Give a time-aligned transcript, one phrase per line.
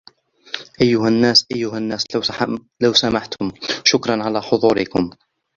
[0.81, 1.45] أيها الناس!
[1.55, 2.05] أيها الناس،
[2.81, 3.51] لو سمحتم!
[3.85, 5.09] شكرًا على حضوركم.